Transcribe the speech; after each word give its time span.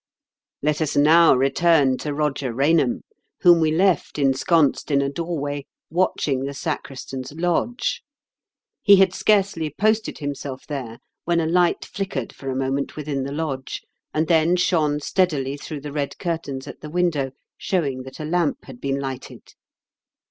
Let 0.63 0.81
us 0.81 0.95
now 0.95 1.35
return 1.35 1.95
to 1.99 2.09
Eoger 2.09 2.55
Rainham, 2.55 3.03
whom 3.41 3.59
we 3.61 3.71
left 3.71 4.17
ensconced 4.17 4.89
in 4.89 4.99
a 4.99 5.09
doorway, 5.11 5.67
watch 5.91 6.27
ing 6.27 6.45
the 6.45 6.55
sacristan's 6.55 7.31
lodge. 7.33 8.01
He 8.81 8.95
had 8.95 9.13
scarcely 9.13 9.69
posted 9.69 10.17
himself 10.17 10.65
there 10.65 10.97
when 11.25 11.39
a 11.39 11.45
light 11.45 11.85
flickered 11.85 12.33
for 12.33 12.49
a 12.49 12.55
moment 12.55 12.95
within 12.95 13.25
the 13.25 13.31
lodge, 13.31 13.83
and 14.11 14.25
then 14.27 14.55
shone 14.55 15.01
steadily 15.01 15.55
through 15.55 15.81
the 15.81 15.91
red 15.91 16.17
curtains 16.17 16.67
at 16.67 16.81
the 16.81 16.89
window, 16.89 17.29
showing 17.55 18.01
that 18.01 18.19
a 18.19 18.25
lamp 18.25 18.65
had 18.65 18.81
been 18.81 18.99
lighted. 18.99 19.53